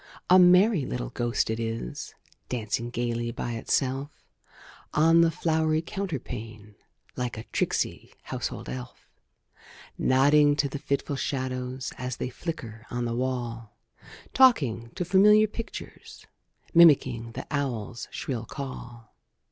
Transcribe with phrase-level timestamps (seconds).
[0.31, 2.15] A merry little ghost it is,
[2.49, 4.09] Dancing gayly by itself,
[4.95, 6.73] On the flowery counterpane,
[7.15, 9.07] Like a tricksy household elf;
[9.99, 13.77] Nodding to the fitful shadows, As they flicker on the wall;
[14.33, 16.25] Talking to familiar pictures,
[16.73, 19.13] Mimicking the owl's shrill call.